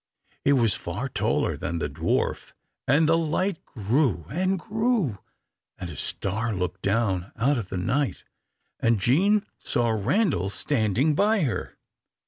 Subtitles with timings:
[0.43, 2.53] It was far taller than the dwarf
[2.87, 5.19] and the light grew and grew,
[5.77, 8.23] and a star looked down out of the night,
[8.79, 11.77] and Jean saw Randal standing by her.